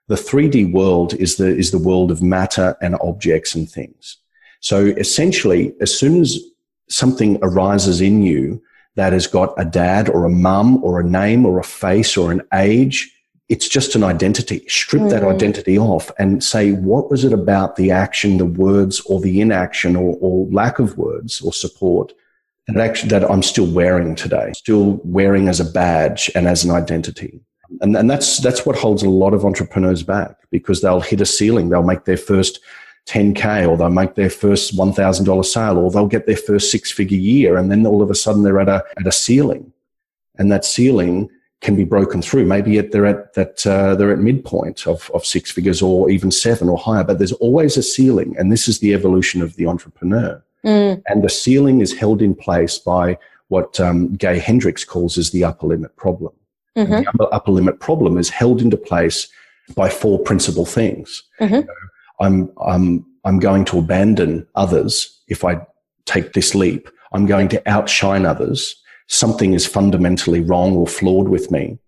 [0.07, 4.17] The 3D world is the, is the world of matter and objects and things.
[4.61, 6.39] So essentially, as soon as
[6.89, 8.61] something arises in you
[8.95, 12.31] that has got a dad or a mum or a name or a face or
[12.31, 13.13] an age,
[13.49, 14.65] it's just an identity.
[14.67, 15.09] Strip mm.
[15.09, 19.39] that identity off and say, what was it about the action, the words, or the
[19.39, 22.13] inaction, or, or lack of words or support
[22.67, 26.71] that actually that I'm still wearing today, still wearing as a badge and as an
[26.71, 27.39] identity.
[27.81, 31.25] And, and that's that's what holds a lot of entrepreneurs back because they'll hit a
[31.25, 31.69] ceiling.
[31.69, 32.59] They'll make their first
[33.07, 37.17] 10K or they'll make their first $1,000 sale or they'll get their first six figure
[37.17, 37.55] year.
[37.55, 39.71] And then all of a sudden they're at a, at a ceiling
[40.37, 41.29] and that ceiling
[41.61, 42.45] can be broken through.
[42.45, 46.69] Maybe they're at that, uh, they're at midpoint of, of six figures or even seven
[46.69, 48.35] or higher, but there's always a ceiling.
[48.37, 50.43] And this is the evolution of the entrepreneur.
[50.63, 51.01] Mm.
[51.07, 55.43] And the ceiling is held in place by what um, Gay Hendricks calls as the
[55.43, 56.33] upper limit problem.
[56.75, 56.91] Mm-hmm.
[56.91, 59.27] The upper, upper, limit problem is held into place
[59.75, 61.23] by four principal things.
[61.39, 61.55] Mm-hmm.
[61.55, 61.73] You know,
[62.19, 65.61] I'm, I'm, I'm going to abandon others if I
[66.05, 66.89] take this leap.
[67.13, 68.75] I'm going to outshine others.
[69.07, 71.79] Something is fundamentally wrong or flawed with me.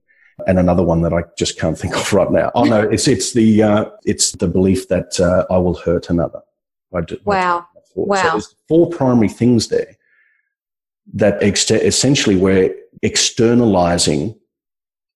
[0.48, 2.52] And another one that I just can't think of right now.
[2.56, 6.42] Oh no, it's, it's the, uh, it's the belief that, uh, I will hurt another.
[6.94, 7.68] I wow.
[7.96, 8.16] Wow.
[8.16, 9.96] So there's four primary things there
[11.14, 14.40] that ex- essentially we're externalizing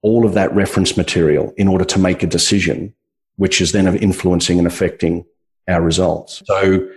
[0.01, 2.93] all of that reference material in order to make a decision
[3.37, 5.25] which is then influencing and affecting
[5.67, 6.43] our results.
[6.45, 6.87] So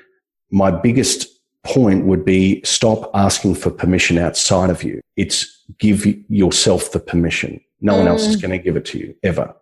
[0.51, 1.36] my biggest
[1.67, 5.01] point would be stop asking for permission outside of you.
[5.17, 7.61] It's give yourself the permission.
[7.81, 7.99] No mm.
[7.99, 8.43] one else is mm.
[8.43, 9.55] going to give it to you ever.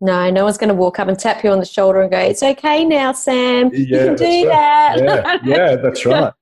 [0.00, 2.18] No, no one's going to walk up and tap you on the shoulder and go,
[2.18, 3.70] "It's okay now, Sam.
[3.72, 4.46] Yeah, you can do right.
[4.48, 6.32] that." Yeah, yeah, that's right.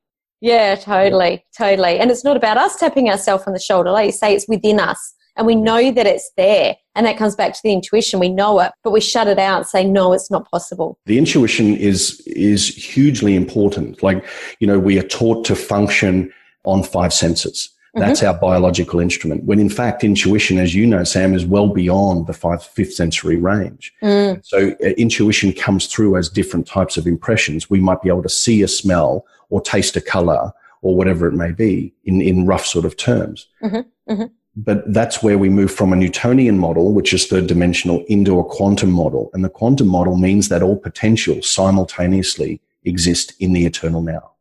[0.41, 1.99] yeah, totally, totally.
[1.99, 3.91] And it's not about us tapping ourselves on the shoulder.
[3.91, 6.77] Like you say, it's within us and we know that it's there.
[6.99, 8.19] And that comes back to the intuition.
[8.19, 10.99] We know it, but we shut it out and say, no, it's not possible.
[11.07, 14.03] The intuition is, is hugely important.
[14.03, 14.27] Like,
[14.59, 16.33] you know, we are taught to function
[16.65, 17.71] on five senses.
[17.95, 18.01] Mm-hmm.
[18.01, 18.31] That's mm-hmm.
[18.31, 19.45] our biological instrument.
[19.45, 23.37] When in fact, intuition, as you know, Sam, is well beyond the five, fifth sensory
[23.37, 23.95] range.
[24.03, 24.45] Mm.
[24.45, 27.71] So uh, intuition comes through as different types of impressions.
[27.71, 31.35] We might be able to see a smell or taste a color or whatever it
[31.35, 33.47] may be in, in rough sort of terms.
[33.63, 34.13] Mm-hmm.
[34.13, 34.35] Mm-hmm.
[34.65, 38.45] But that's where we move from a Newtonian model, which is third dimensional, into a
[38.45, 39.31] quantum model.
[39.33, 44.33] And the quantum model means that all potential simultaneously exist in the eternal now.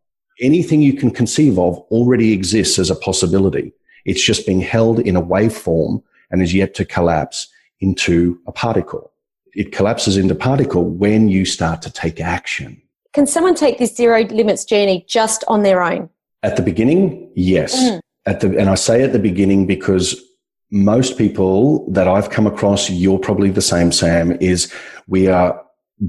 [0.41, 3.73] Anything you can conceive of already exists as a possibility.
[4.05, 6.01] It's just being held in a waveform
[6.31, 7.47] and is yet to collapse
[7.79, 9.11] into a particle.
[9.53, 12.81] It collapses into particle when you start to take action.
[13.13, 16.09] Can someone take this zero limits journey just on their own?
[16.41, 17.79] At the beginning, yes.
[17.79, 20.21] Mm at the, and I say at the beginning because
[20.69, 24.71] most people that I've come across, you're probably the same, Sam, is
[25.07, 25.63] we are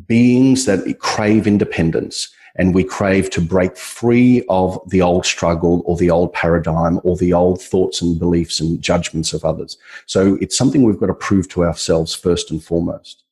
[0.07, 5.97] beings that crave independence and we crave to break free of the old struggle or
[5.97, 9.79] the old paradigm or the old thoughts and beliefs and judgments of others.
[10.07, 13.23] So it's something we've got to prove to ourselves first and foremost.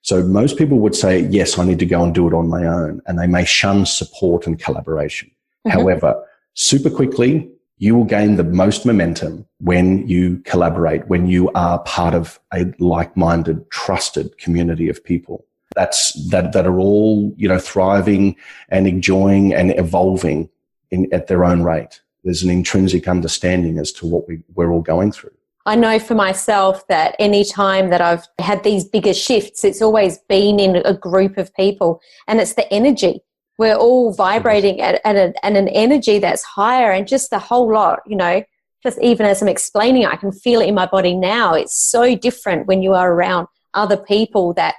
[0.00, 2.66] So most people would say, yes, I need to go and do it on my
[2.66, 3.02] own.
[3.06, 5.30] And they may shun support and collaboration.
[5.66, 5.78] Mm-hmm.
[5.78, 7.50] However, super quickly,
[7.80, 12.66] you will gain the most momentum when you collaborate, when you are part of a
[12.78, 15.46] like-minded, trusted community of people.
[15.74, 18.36] That's that that are all you know thriving
[18.68, 20.50] and enjoying and evolving
[20.90, 22.02] in, at their own rate.
[22.22, 25.32] There's an intrinsic understanding as to what we, we're all going through.
[25.64, 30.18] I know for myself that any time that I've had these bigger shifts, it's always
[30.28, 33.22] been in a group of people, and it's the energy
[33.60, 37.70] we're all vibrating at, at, a, at, an energy that's higher and just the whole
[37.70, 38.42] lot you know
[38.82, 41.52] just even as i'm explaining i can feel it in my body now.
[41.52, 44.74] It's so different when you are around other people that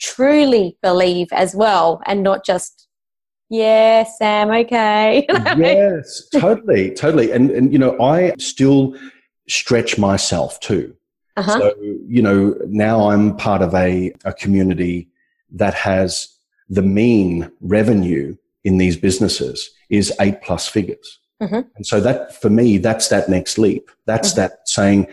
[0.00, 2.88] truly believe as well and not just
[3.50, 5.26] yeah sam okay.
[5.56, 7.30] Yes totally totally.
[7.30, 8.96] And and you know i still
[9.48, 10.96] stretch myself too.
[11.36, 11.58] Uh-huh.
[11.58, 11.74] so
[12.16, 15.08] you know now i'm part of a, a community
[15.50, 16.33] that has
[16.74, 21.18] the mean revenue in these businesses is eight plus figures.
[21.40, 21.60] Mm-hmm.
[21.76, 23.90] And so that for me, that's that next leap.
[24.06, 24.40] That's mm-hmm.
[24.40, 25.06] that saying,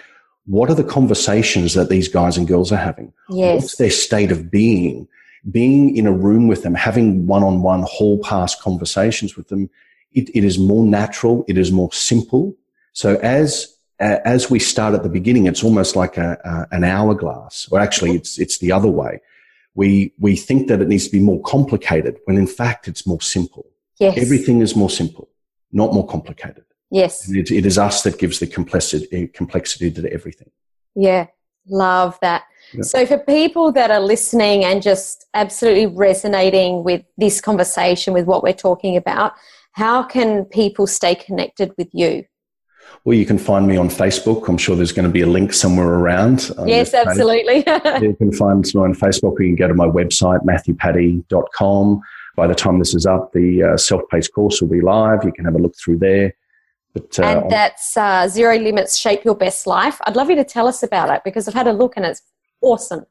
[0.45, 3.13] what are the conversations that these guys and girls are having?
[3.29, 3.61] Yes.
[3.61, 5.07] What's their state of being?
[5.49, 9.69] Being in a room with them, having one-on-one hall pass conversations with them,
[10.13, 11.45] it, it is more natural.
[11.47, 12.55] It is more simple.
[12.93, 17.67] So as as we start at the beginning, it's almost like a, a, an hourglass,
[17.71, 19.21] or actually, it's it's the other way
[19.75, 23.21] we, we think that it needs to be more complicated when in fact it's more
[23.21, 23.65] simple.
[23.99, 24.17] Yes.
[24.17, 25.29] Everything is more simple,
[25.71, 26.65] not more complicated.
[26.89, 27.29] Yes.
[27.29, 30.49] It, it is us that gives the complexity, eh, complexity to everything.
[30.95, 31.27] Yeah,
[31.67, 32.43] love that.
[32.73, 32.81] Yeah.
[32.81, 38.43] So, for people that are listening and just absolutely resonating with this conversation, with what
[38.43, 39.33] we're talking about,
[39.73, 42.25] how can people stay connected with you?
[43.03, 44.47] Well, you can find me on Facebook.
[44.47, 46.51] I'm sure there's going to be a link somewhere around.
[46.65, 47.57] Yes, absolutely.
[48.01, 52.01] you can find me on Facebook or you can go to my website, matthewpatti.com.
[52.35, 55.23] By the time this is up, the uh, self paced course will be live.
[55.23, 56.33] You can have a look through there.
[56.93, 59.97] But, uh, and that's uh, Zero Limits Shape Your Best Life.
[60.03, 62.21] I'd love you to tell us about it because I've had a look and it's
[62.61, 63.05] awesome.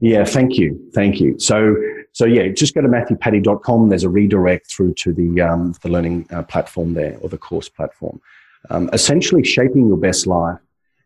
[0.00, 0.78] Yeah, thank you.
[0.94, 1.38] Thank you.
[1.38, 1.74] So,
[2.12, 3.88] so yeah, just go to matthewpatti.com.
[3.88, 7.68] There's a redirect through to the, um, the learning uh, platform there or the course
[7.68, 8.20] platform.
[8.70, 10.58] Um, essentially, shaping your best life.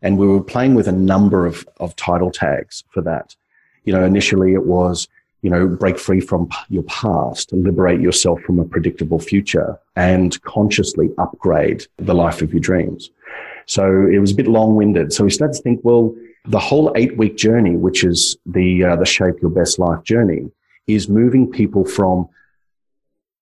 [0.02, 3.36] And we were playing with a number of, of title tags for that.
[3.84, 5.08] You know, initially it was
[5.42, 11.10] you know, break free from your past, liberate yourself from a predictable future, and consciously
[11.18, 13.10] upgrade the life of your dreams.
[13.66, 15.12] So it was a bit long winded.
[15.12, 18.96] So we started to think, well, the whole eight week journey, which is the, uh,
[18.96, 20.50] the shape your best life journey,
[20.86, 22.28] is moving people from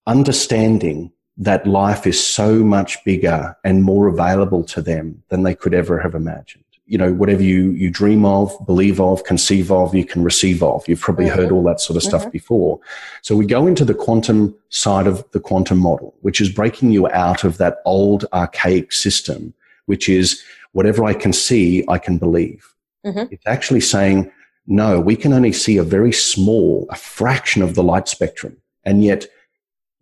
[0.07, 5.73] understanding that life is so much bigger and more available to them than they could
[5.73, 10.07] ever have imagined you know, whatever you, you dream of, believe of, conceive of, you
[10.07, 10.89] can receive of.
[10.89, 11.39] You've probably mm-hmm.
[11.39, 12.31] heard all that sort of stuff mm-hmm.
[12.31, 12.81] before.
[13.21, 17.07] So we go into the quantum side of the quantum model, which is breaking you
[17.09, 19.53] out of that old archaic system,
[19.85, 22.75] which is whatever I can see, I can believe.
[23.05, 23.35] Mm-hmm.
[23.35, 24.33] It's actually saying,
[24.67, 28.57] no, we can only see a very small, a fraction of the light spectrum.
[28.85, 29.27] And yet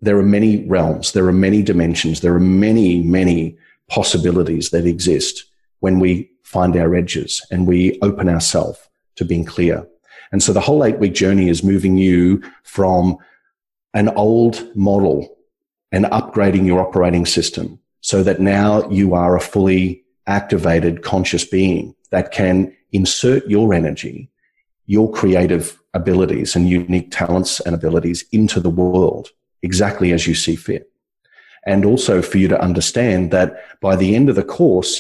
[0.01, 1.13] there are many realms.
[1.13, 2.21] There are many dimensions.
[2.21, 3.57] There are many, many
[3.89, 5.45] possibilities that exist
[5.81, 8.79] when we find our edges and we open ourselves
[9.17, 9.87] to being clear.
[10.33, 13.17] And so the whole eight week journey is moving you from
[13.95, 15.37] an old model
[15.93, 21.95] and upgrading your operating system so that now you are a fully activated conscious being
[22.11, 24.31] that can insert your energy,
[24.87, 29.31] your creative abilities and unique talents and abilities into the world
[29.67, 30.91] exactly as you see fit.
[31.67, 33.49] And also for you to understand that
[33.81, 34.93] by the end of the course,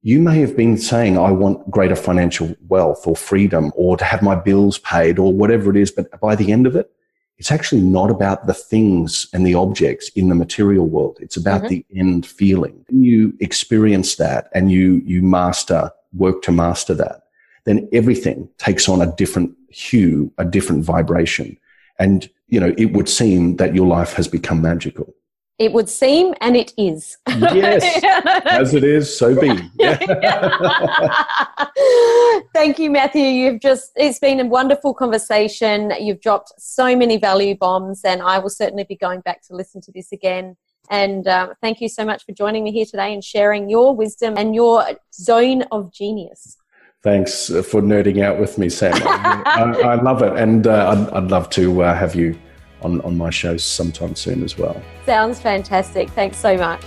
[0.00, 4.22] you may have been saying, I want greater financial wealth or freedom or to have
[4.22, 5.90] my bills paid or whatever it is.
[5.90, 6.90] But by the end of it,
[7.38, 11.18] it's actually not about the things and the objects in the material world.
[11.20, 11.68] It's about mm-hmm.
[11.68, 12.84] the end feeling.
[12.88, 17.24] When you experience that and you, you master, work to master that,
[17.64, 21.58] then everything takes on a different hue, a different vibration.
[21.98, 25.14] And, you know, it would seem that your life has become magical.
[25.56, 27.16] It would seem, and it is.
[27.28, 28.02] Yes,
[28.44, 29.50] as it is, so be.
[32.52, 33.22] Thank you, Matthew.
[33.22, 35.92] You've just, it's been a wonderful conversation.
[36.00, 39.80] You've dropped so many value bombs, and I will certainly be going back to listen
[39.82, 40.56] to this again.
[40.90, 44.34] And uh, thank you so much for joining me here today and sharing your wisdom
[44.36, 44.84] and your
[45.14, 46.56] zone of genius.
[47.04, 48.94] Thanks for nerding out with me, Sam.
[49.04, 52.34] I, I, love it, and uh, I'd, I'd, love to uh, have you
[52.80, 54.82] on, on my shows sometime soon as well.
[55.04, 56.08] Sounds fantastic.
[56.08, 56.82] Thanks so much.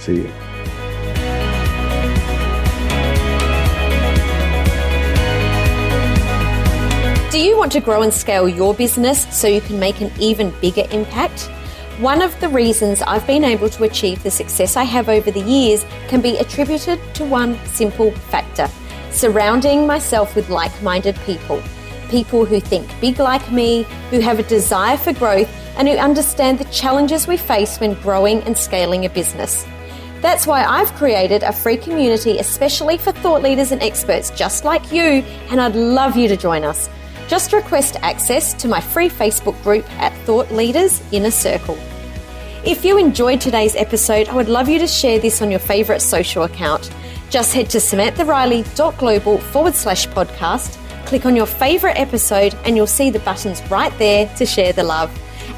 [0.00, 0.32] See you.
[7.30, 10.52] Do you want to grow and scale your business so you can make an even
[10.60, 11.42] bigger impact?
[12.00, 15.40] One of the reasons I've been able to achieve the success I have over the
[15.40, 18.68] years can be attributed to one simple factor
[19.12, 21.62] surrounding myself with like minded people
[22.12, 25.48] people who think big like me, who have a desire for growth,
[25.78, 29.66] and who understand the challenges we face when growing and scaling a business.
[30.20, 34.92] That's why I've created a free community especially for thought leaders and experts just like
[34.92, 36.90] you, and I'd love you to join us.
[37.28, 41.78] Just request access to my free Facebook group at Thought Leaders Inner Circle.
[42.64, 46.02] If you enjoyed today's episode, I would love you to share this on your favourite
[46.02, 46.90] social account.
[47.32, 53.08] Just head to samanthariley.global forward slash podcast click on your favourite episode and you'll see
[53.08, 55.10] the buttons right there to share the love.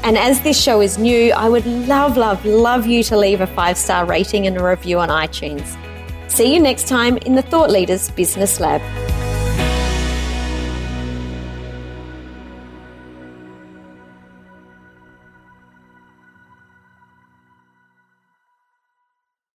[0.03, 3.47] And as this show is new, I would love, love, love you to leave a
[3.47, 5.77] five star rating and a review on iTunes.
[6.29, 8.81] See you next time in the Thought Leaders Business Lab.